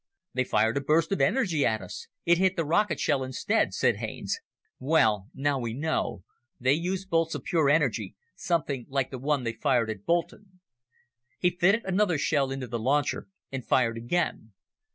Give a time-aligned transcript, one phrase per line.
[0.33, 2.07] "They fired a burst of energy at us.
[2.25, 4.39] It hit the rocket shell instead," said Haines.
[4.79, 6.23] "Well, now we know.
[6.59, 10.59] They use bolts of pure energy something like the one they fired at Boulton."
[11.37, 14.53] He fitted another shell into the launcher, and fired again.